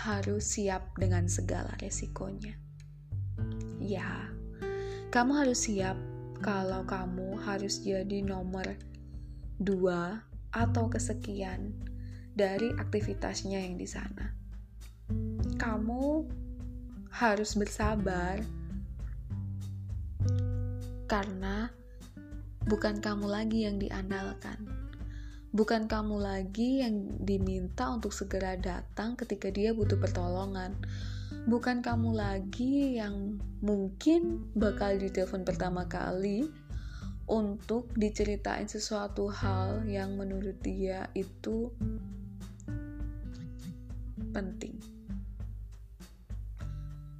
harus 0.00 0.56
siap 0.56 0.96
dengan 0.96 1.28
segala 1.28 1.76
resikonya. 1.76 2.56
Ya, 3.76 4.32
kamu 5.12 5.44
harus 5.44 5.68
siap 5.68 5.96
kalau 6.40 6.88
kamu 6.88 7.36
harus 7.36 7.84
jadi 7.84 8.24
nomor 8.24 8.64
dua 9.60 10.24
atau 10.56 10.88
kesekian 10.88 11.76
dari 12.32 12.72
aktivitasnya 12.80 13.60
yang 13.60 13.76
di 13.76 13.84
sana. 13.84 14.32
Kamu 15.60 16.24
harus 17.12 17.52
bersabar 17.52 18.40
karena 21.04 21.68
bukan 22.64 23.04
kamu 23.04 23.26
lagi 23.28 23.68
yang 23.68 23.76
diandalkan. 23.76 24.79
Bukan 25.50 25.90
kamu 25.90 26.22
lagi 26.22 26.86
yang 26.86 27.18
diminta 27.18 27.90
untuk 27.90 28.14
segera 28.14 28.54
datang 28.54 29.18
ketika 29.18 29.50
dia 29.50 29.74
butuh 29.74 29.98
pertolongan. 29.98 30.78
Bukan 31.50 31.82
kamu 31.82 32.14
lagi 32.14 32.98
yang 33.02 33.42
mungkin 33.58 34.46
bakal 34.54 34.94
ditelepon 34.94 35.42
pertama 35.42 35.90
kali 35.90 36.46
untuk 37.26 37.90
diceritain 37.94 38.66
sesuatu 38.66 39.30
hal 39.30 39.86
yang 39.86 40.18
menurut 40.18 40.58
dia 40.62 41.06
itu 41.14 41.70
penting 44.30 44.78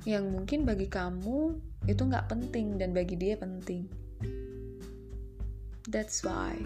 yang 0.08 0.32
mungkin 0.32 0.64
bagi 0.64 0.88
kamu 0.88 1.60
itu 1.84 2.02
nggak 2.04 2.28
penting 2.32 2.80
dan 2.80 2.96
bagi 2.96 3.16
dia 3.20 3.36
penting. 3.36 3.84
That's 5.88 6.24
why 6.24 6.56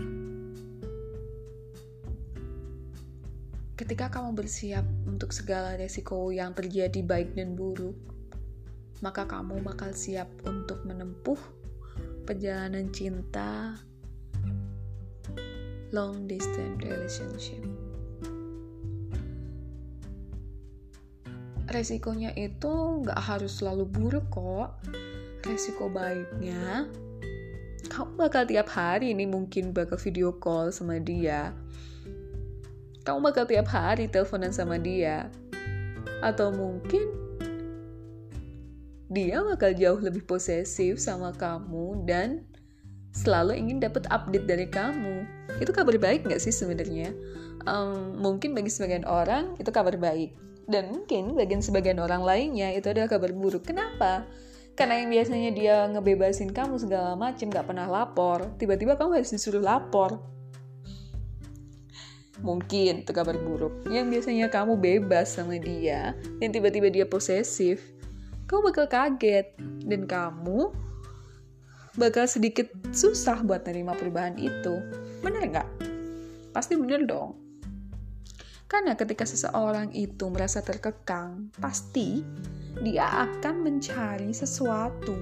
ketika 3.75 4.07
kamu 4.07 4.39
bersiap 4.39 4.87
untuk 5.03 5.35
segala 5.35 5.75
resiko 5.75 6.31
yang 6.31 6.55
terjadi 6.55 7.03
baik 7.03 7.35
dan 7.35 7.59
buruk, 7.59 7.99
maka 9.03 9.27
kamu 9.27 9.59
bakal 9.67 9.91
siap 9.91 10.31
untuk 10.47 10.87
menempuh 10.87 11.39
perjalanan 12.23 12.87
cinta 12.95 13.75
long 15.91 16.31
distance 16.31 16.79
relationship. 16.87 17.63
Resikonya 21.67 22.31
itu 22.39 23.03
nggak 23.03 23.19
harus 23.19 23.59
selalu 23.59 23.91
buruk 23.91 24.27
kok. 24.31 24.79
Resiko 25.43 25.91
baiknya, 25.91 26.87
kamu 27.91 28.17
bakal 28.17 28.47
tiap 28.47 28.71
hari 28.71 29.11
ini 29.11 29.27
mungkin 29.27 29.75
bakal 29.75 29.99
video 29.99 30.31
call 30.39 30.71
sama 30.71 31.03
dia. 31.03 31.64
Kamu 33.05 33.21
bakal 33.21 33.45
tiap 33.45 33.69
hari 33.69 34.09
teleponan 34.09 34.49
sama 34.49 34.81
dia. 34.81 35.29
Atau 36.25 36.49
mungkin 36.57 37.05
dia 39.13 39.45
bakal 39.45 39.77
jauh 39.77 40.01
lebih 40.01 40.25
posesif 40.25 40.97
sama 40.97 41.37
kamu 41.37 42.09
dan 42.09 42.49
selalu 43.13 43.61
ingin 43.61 43.79
dapat 43.79 44.09
update 44.09 44.49
dari 44.49 44.67
kamu. 44.67 45.29
Itu 45.61 45.71
kabar 45.77 45.95
baik 46.01 46.25
nggak 46.25 46.41
sih 46.41 46.51
sebenarnya? 46.51 47.13
Um, 47.69 48.17
mungkin 48.19 48.57
bagi 48.57 48.73
sebagian 48.73 49.05
orang 49.05 49.55
itu 49.61 49.69
kabar 49.69 49.95
baik. 50.01 50.33
Dan 50.65 50.97
mungkin 50.97 51.37
bagi 51.37 51.61
sebagian 51.61 52.01
orang 52.01 52.25
lainnya 52.25 52.73
itu 52.73 52.89
adalah 52.89 53.13
kabar 53.13 53.37
buruk. 53.37 53.69
Kenapa? 53.69 54.25
Karena 54.75 54.99
yang 54.99 55.13
biasanya 55.13 55.51
dia 55.55 55.77
ngebebasin 55.93 56.51
kamu 56.51 56.83
segala 56.83 57.15
macam 57.15 57.47
gak 57.47 57.69
pernah 57.69 57.87
lapor, 57.87 58.51
tiba-tiba 58.59 58.99
kamu 58.99 59.23
harus 59.23 59.31
disuruh 59.31 59.63
lapor. 59.63 60.19
Mungkin 62.45 63.09
itu 63.09 63.11
kabar 63.17 63.41
buruk. 63.41 63.89
Yang 63.89 64.21
biasanya 64.21 64.53
kamu 64.53 64.77
bebas 64.77 65.33
sama 65.33 65.57
dia, 65.57 66.13
dan 66.39 66.53
tiba-tiba 66.53 66.93
dia 66.93 67.09
posesif, 67.09 67.81
kamu 68.45 68.69
bakal 68.69 68.87
kaget. 68.87 69.57
Dan 69.89 70.05
kamu 70.05 70.69
bakal 71.97 72.29
sedikit 72.29 72.69
susah 72.93 73.41
buat 73.41 73.65
nerima 73.65 73.97
perubahan 73.97 74.37
itu. 74.37 74.85
Bener 75.25 75.49
nggak? 75.49 75.69
Pasti 76.53 76.77
bener 76.77 77.09
dong. 77.09 77.41
Karena 78.69 78.93
ketika 78.93 79.25
seseorang 79.25 79.93
itu 79.97 80.29
merasa 80.29 80.61
terkekang, 80.61 81.49
pasti 81.57 82.21
dia 82.83 83.07
akan 83.25 83.65
mencari 83.65 84.35
sesuatu 84.35 85.15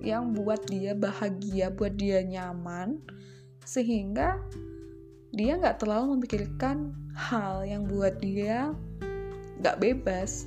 yang 0.00 0.32
buat 0.32 0.64
dia 0.70 0.94
bahagia, 0.94 1.68
buat 1.68 1.98
dia 1.98 2.22
nyaman, 2.22 3.02
sehingga 3.66 4.38
dia 5.32 5.56
nggak 5.56 5.80
terlalu 5.80 6.20
memikirkan 6.20 6.92
hal 7.16 7.64
yang 7.64 7.88
buat 7.88 8.20
dia 8.20 8.76
nggak 9.64 9.80
bebas. 9.80 10.44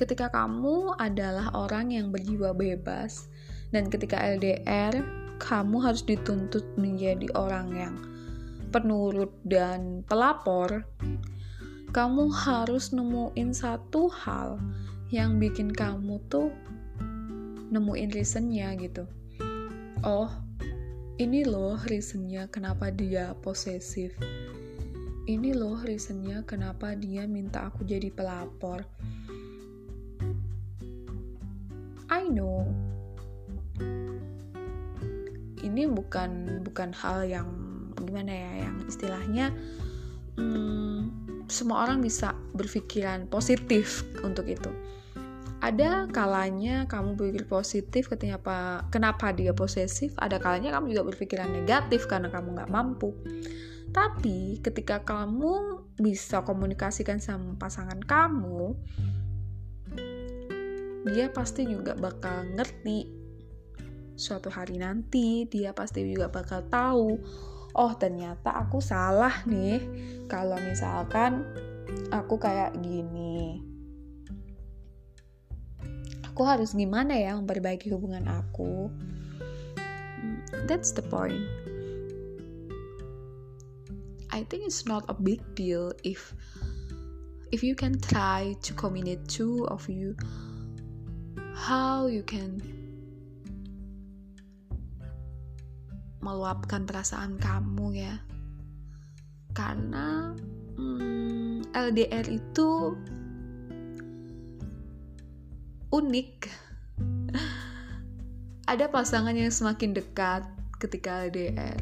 Ketika 0.00 0.32
kamu 0.32 0.96
adalah 0.96 1.52
orang 1.52 1.92
yang 1.92 2.08
berjiwa 2.08 2.56
bebas 2.56 3.28
dan 3.68 3.92
ketika 3.92 4.16
LDR 4.16 5.04
kamu 5.36 5.76
harus 5.84 6.00
dituntut 6.08 6.64
menjadi 6.80 7.28
orang 7.36 7.68
yang 7.76 7.94
penurut 8.72 9.32
dan 9.44 10.00
pelapor 10.08 10.88
kamu 11.92 12.28
harus 12.32 12.92
nemuin 12.92 13.50
satu 13.52 14.12
hal 14.12 14.60
yang 15.08 15.40
bikin 15.40 15.72
kamu 15.72 16.20
tuh 16.32 16.52
nemuin 17.68 18.12
reasonnya 18.12 18.72
gitu. 18.76 19.04
Oh 20.04 20.47
ini 21.18 21.42
loh 21.42 21.74
reasonnya 21.82 22.46
kenapa 22.46 22.94
dia 22.94 23.34
posesif. 23.42 24.14
Ini 25.26 25.50
loh 25.50 25.82
reasonnya 25.82 26.46
kenapa 26.46 26.94
dia 26.94 27.26
minta 27.26 27.66
aku 27.66 27.82
jadi 27.82 28.06
pelapor. 28.14 28.86
I 32.06 32.22
know. 32.30 32.70
Ini 35.58 35.90
bukan 35.90 36.62
bukan 36.62 36.94
hal 36.94 37.26
yang 37.26 37.50
gimana 37.98 38.30
ya 38.30 38.52
yang 38.70 38.76
istilahnya 38.86 39.50
hmm, 40.38 41.10
semua 41.50 41.82
orang 41.82 41.98
bisa 41.98 42.32
berpikiran 42.54 43.26
positif 43.26 44.06
untuk 44.22 44.46
itu 44.46 44.70
ada 45.58 46.06
kalanya 46.14 46.86
kamu 46.86 47.18
berpikir 47.18 47.44
positif 47.50 48.06
ketika 48.06 48.38
apa 48.38 48.58
kenapa 48.94 49.34
dia 49.34 49.50
posesif? 49.50 50.14
Ada 50.14 50.38
kalanya 50.38 50.78
kamu 50.78 50.94
juga 50.94 51.10
berpikiran 51.10 51.50
negatif 51.50 52.06
karena 52.06 52.30
kamu 52.30 52.54
nggak 52.54 52.70
mampu. 52.70 53.10
Tapi 53.90 54.62
ketika 54.62 55.02
kamu 55.02 55.82
bisa 55.98 56.46
komunikasikan 56.46 57.18
sama 57.18 57.58
pasangan 57.58 57.98
kamu 57.98 58.78
dia 61.10 61.26
pasti 61.34 61.66
juga 61.66 61.98
bakal 61.98 62.54
ngerti. 62.54 63.18
Suatu 64.14 64.50
hari 64.50 64.78
nanti 64.78 65.46
dia 65.50 65.74
pasti 65.74 66.06
juga 66.06 66.30
bakal 66.30 66.66
tahu 66.70 67.18
oh 67.74 67.92
ternyata 67.98 68.54
aku 68.54 68.78
salah 68.78 69.42
nih. 69.42 69.82
Kalau 70.30 70.58
misalkan 70.62 71.42
aku 72.14 72.38
kayak 72.38 72.78
gini 72.78 73.67
aku 76.38 76.46
harus 76.46 76.70
gimana 76.70 77.18
ya 77.18 77.34
memperbaiki 77.34 77.90
hubungan 77.90 78.22
aku? 78.30 78.86
That's 80.70 80.94
the 80.94 81.02
point. 81.02 81.42
I 84.30 84.46
think 84.46 84.62
it's 84.62 84.86
not 84.86 85.02
a 85.10 85.18
big 85.18 85.42
deal 85.58 85.90
if 86.06 86.30
if 87.50 87.66
you 87.66 87.74
can 87.74 87.98
try 87.98 88.54
to 88.62 88.70
communicate 88.78 89.26
two 89.26 89.66
of 89.66 89.90
you 89.90 90.14
how 91.58 92.06
you 92.06 92.22
can 92.22 92.62
meluapkan 96.22 96.86
perasaan 96.86 97.34
kamu 97.42 97.98
ya. 97.98 98.14
Karena 99.58 100.38
hmm, 100.78 101.66
LDR 101.74 102.30
itu 102.30 102.94
unik. 105.88 106.32
Ada 108.68 108.92
pasangan 108.92 109.32
yang 109.32 109.48
semakin 109.48 109.96
dekat 109.96 110.44
ketika 110.76 111.24
LDR 111.24 111.78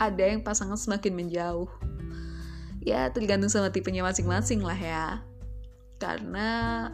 ada 0.00 0.24
yang 0.24 0.40
pasangan 0.40 0.80
semakin 0.80 1.12
menjauh. 1.12 1.68
Ya 2.80 3.12
tergantung 3.12 3.52
sama 3.52 3.68
tipenya 3.68 4.00
masing-masing 4.00 4.64
lah 4.64 4.78
ya. 4.78 5.20
Karena 6.00 6.88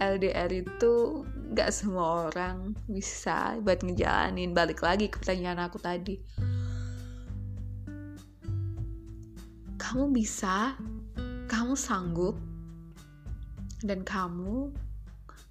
LDR 0.00 0.48
itu 0.64 1.24
gak 1.52 1.68
semua 1.76 2.32
orang 2.32 2.72
bisa 2.88 3.60
buat 3.60 3.84
ngejalanin. 3.84 4.56
Balik 4.56 4.80
lagi 4.80 5.12
ke 5.12 5.20
pertanyaan 5.20 5.68
aku 5.68 5.76
tadi. 5.76 6.16
Kamu 9.76 10.08
bisa 10.16 10.72
kamu 11.46 11.76
sanggup 11.76 12.40
dan 13.84 14.00
kamu 14.02 14.72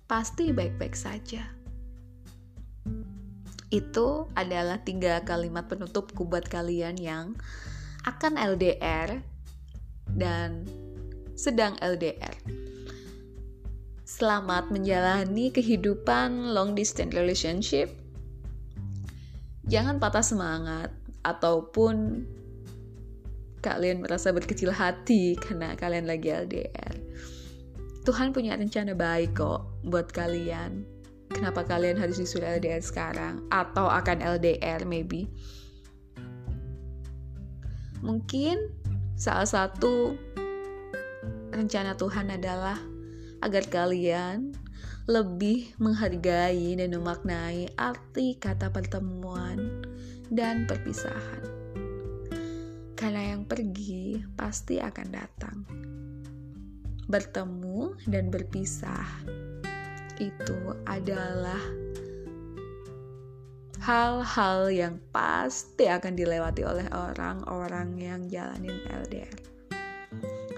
pasti 0.06 0.54
baik-baik 0.54 0.94
saja 0.98 1.44
itu 3.74 4.08
adalah 4.38 4.80
tiga 4.86 5.26
kalimat 5.26 5.66
penutupku 5.66 6.30
buat 6.30 6.46
kalian 6.46 6.96
yang 7.02 7.34
akan 8.06 8.38
LDR 8.38 9.20
dan 10.14 10.64
sedang 11.34 11.76
LDR 11.82 12.66
Selamat 14.06 14.70
menjalani 14.70 15.50
kehidupan 15.50 16.54
long 16.54 16.78
distance 16.78 17.18
relationship. 17.18 17.90
Jangan 19.66 19.98
patah 19.98 20.22
semangat 20.22 20.94
ataupun 21.20 22.22
kalian 23.66 24.06
merasa 24.06 24.30
berkecil 24.30 24.70
hati 24.70 25.34
karena 25.36 25.74
kalian 25.74 26.06
lagi 26.06 26.32
LDR. 26.32 27.05
Tuhan 28.06 28.38
punya 28.38 28.54
rencana 28.54 28.94
baik 28.94 29.34
kok 29.42 29.82
buat 29.82 30.14
kalian. 30.14 30.86
Kenapa 31.34 31.66
kalian 31.66 31.98
harus 31.98 32.22
disuruh 32.22 32.46
LDR 32.46 32.78
sekarang 32.78 33.42
atau 33.50 33.90
akan 33.90 34.22
LDR 34.22 34.86
maybe? 34.86 35.26
Mungkin 38.06 38.70
salah 39.18 39.50
satu 39.50 40.14
rencana 41.50 41.98
Tuhan 41.98 42.30
adalah 42.30 42.78
agar 43.42 43.66
kalian 43.74 44.54
lebih 45.10 45.74
menghargai 45.82 46.78
dan 46.78 46.94
memaknai 46.94 47.74
arti 47.74 48.38
kata 48.38 48.70
pertemuan 48.70 49.82
dan 50.30 50.70
perpisahan. 50.70 51.42
Karena 52.94 53.34
yang 53.34 53.50
pergi 53.50 54.22
pasti 54.38 54.78
akan 54.78 55.08
datang. 55.10 55.58
Bertemu 57.06 57.94
dan 58.10 58.34
berpisah 58.34 59.06
itu 60.18 60.60
adalah 60.90 61.60
hal-hal 63.84 64.74
yang 64.74 64.96
pasti 65.14 65.86
akan 65.86 66.18
dilewati 66.18 66.66
oleh 66.66 66.88
orang-orang 66.90 68.00
yang 68.02 68.22
jalanin 68.26 68.82
LDR. 68.90 69.38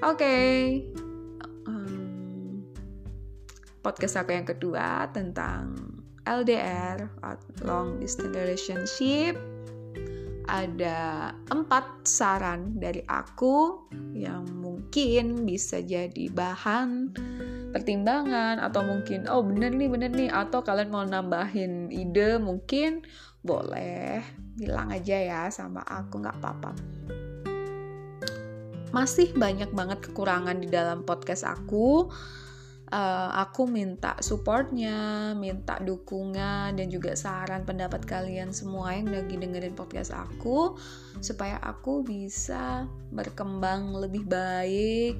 Oke, 0.06 0.14
okay 0.16 0.58
podcast 3.88 4.20
aku 4.20 4.36
yang 4.36 4.44
kedua 4.44 5.08
tentang 5.16 5.80
LDR 6.28 7.08
long 7.64 7.96
distance 8.04 8.36
relationship 8.36 9.40
ada 10.48 11.32
empat 11.52 12.08
saran 12.08 12.80
dari 12.80 13.04
aku 13.04 13.88
yang 14.16 14.48
mungkin 14.56 15.44
bisa 15.44 15.84
jadi 15.84 16.32
bahan 16.32 17.12
pertimbangan 17.76 18.64
atau 18.64 18.82
mungkin 18.88 19.28
oh 19.28 19.44
bener 19.44 19.76
nih 19.76 19.92
bener 19.92 20.12
nih. 20.16 20.32
Atau 20.32 20.64
kalian 20.64 20.90
mau 20.90 21.04
nambahin 21.04 21.92
ide 21.92 22.40
mungkin 22.40 23.04
boleh 23.44 24.24
bilang 24.56 24.90
aja 24.90 25.20
ya 25.20 25.42
sama 25.52 25.84
aku 25.84 26.24
nggak 26.24 26.38
apa-apa. 26.40 26.72
Masih 28.96 29.36
banyak 29.36 29.76
banget 29.76 30.00
kekurangan 30.00 30.64
di 30.64 30.72
dalam 30.72 31.04
podcast 31.04 31.44
aku 31.44 32.08
uh, 32.92 33.30
aku 33.44 33.68
minta 33.68 34.16
supportnya, 34.24 35.32
minta 35.36 35.80
dukungan 35.80 36.76
dan 36.76 36.88
juga 36.88 37.16
saran 37.16 37.68
pendapat 37.68 38.04
kalian 38.08 38.56
semua 38.56 38.96
yang 38.96 39.12
lagi 39.12 39.36
dengerin 39.36 39.76
podcast 39.76 40.16
aku 40.16 40.80
supaya 41.20 41.60
aku 41.60 42.06
bisa 42.06 42.88
berkembang 43.12 43.92
lebih 43.98 44.24
baik, 44.24 45.20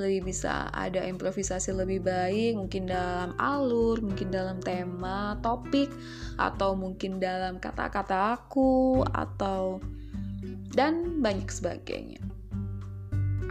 lebih 0.00 0.32
bisa 0.32 0.72
ada 0.72 1.04
improvisasi 1.04 1.76
lebih 1.76 2.00
baik, 2.00 2.56
mungkin 2.56 2.88
dalam 2.88 3.36
alur, 3.36 4.00
mungkin 4.00 4.32
dalam 4.32 4.56
tema, 4.64 5.36
topik, 5.44 5.92
atau 6.40 6.72
mungkin 6.72 7.20
dalam 7.20 7.60
kata-kata 7.60 8.40
aku 8.40 9.04
atau 9.12 9.82
dan 10.72 11.20
banyak 11.20 11.48
sebagainya. 11.52 12.24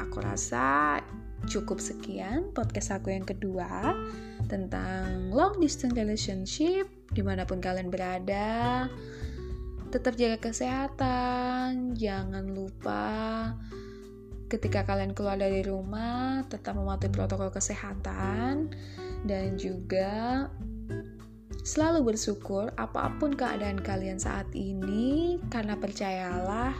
Aku 0.01 0.17
rasa 0.17 0.97
cukup 1.49 1.81
sekian 1.81 2.53
podcast 2.53 2.93
aku 2.93 3.09
yang 3.13 3.25
kedua 3.25 3.97
tentang 4.45 5.33
long 5.33 5.57
distance 5.57 5.97
relationship 5.97 6.85
di 7.09 7.21
mana 7.25 7.47
pun 7.47 7.57
kalian 7.57 7.89
berada 7.89 8.85
tetap 9.89 10.15
jaga 10.15 10.37
kesehatan 10.39 11.97
jangan 11.97 12.51
lupa 12.51 13.53
ketika 14.51 14.83
kalian 14.83 15.15
keluar 15.15 15.39
dari 15.39 15.63
rumah 15.63 16.43
tetap 16.51 16.75
mematuhi 16.75 17.11
protokol 17.11 17.49
kesehatan 17.49 18.69
dan 19.23 19.55
juga 19.55 20.47
selalu 21.61 22.13
bersyukur 22.13 22.73
apa 22.75 23.13
pun 23.21 23.37
keadaan 23.37 23.79
kalian 23.79 24.17
saat 24.17 24.49
ini 24.51 25.37
karena 25.53 25.77
percayalah 25.77 26.73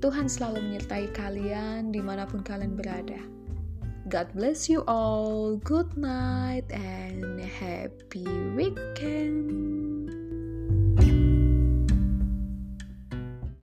Tuhan 0.00 0.32
selalu 0.32 0.64
menyertai 0.64 1.12
kalian 1.12 1.92
di 1.92 2.00
mana 2.00 2.24
pun 2.24 2.40
kalian 2.40 2.72
berada. 2.72 3.39
God 4.10 4.34
bless 4.34 4.68
you 4.68 4.82
all. 4.88 5.54
Good 5.62 5.96
night 5.96 6.66
and 6.74 7.38
happy 7.38 8.26
weekend. 8.58 9.79